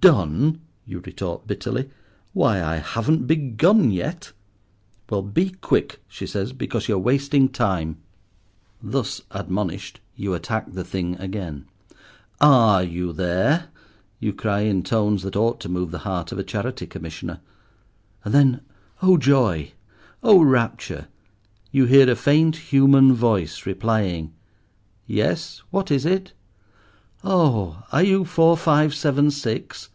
"Done!" 0.00 0.60
you 0.84 1.00
retort 1.00 1.46
bitterly; 1.46 1.90
"why, 2.32 2.60
I 2.62 2.76
haven't 2.76 3.26
begun 3.26 3.90
yet." 3.90 4.32
"Well, 5.10 5.22
be 5.22 5.50
quick," 5.50 6.00
she 6.08 6.26
says, 6.26 6.52
"because 6.52 6.88
you're 6.88 6.98
wasting 6.98 7.48
time." 7.48 7.98
Thus 8.80 9.22
admonished, 9.30 10.00
you 10.16 10.34
attack 10.34 10.72
the 10.72 10.82
thing 10.84 11.16
again. 11.18 11.66
"Are 12.40 12.82
you 12.82 13.12
there?" 13.12 13.66
you 14.18 14.32
cry 14.32 14.60
in 14.60 14.82
tones 14.82 15.22
that 15.24 15.36
ought 15.36 15.60
to 15.60 15.68
move 15.68 15.90
the 15.92 15.98
heart 15.98 16.32
of 16.32 16.38
a 16.38 16.44
Charity 16.44 16.86
Commissioner; 16.86 17.40
and 18.24 18.32
then, 18.34 18.60
oh 19.02 19.16
joy! 19.16 19.72
oh 20.22 20.42
rapture! 20.42 21.08
you 21.70 21.84
hear 21.86 22.10
a 22.10 22.16
faint 22.16 22.56
human 22.56 23.14
voice 23.14 23.66
replying— 23.66 24.32
"Yes, 25.06 25.62
what 25.70 25.90
is 25.92 26.04
it?" 26.04 26.32
"Oh! 27.24 27.84
Are 27.92 28.02
you 28.02 28.24
four 28.24 28.56
five 28.56 28.92
seven 28.96 29.30
six?" 29.30 29.90